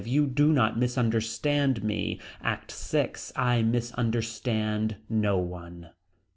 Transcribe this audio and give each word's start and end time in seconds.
You 0.03 0.25
do 0.25 0.51
not 0.51 0.79
misunderstand 0.79 1.83
me. 1.83 2.19
ACT 2.41 2.71
VI. 2.71 3.11
I 3.35 3.61
misunderstand 3.61 4.95
no 5.11 5.37
one. 5.37 5.91